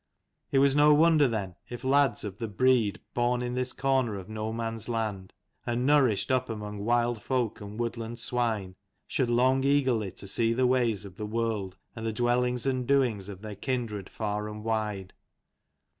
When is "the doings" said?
12.81-13.29